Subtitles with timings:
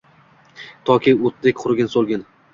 [0.89, 2.27] Toki o’tdek qurigin, so’lgin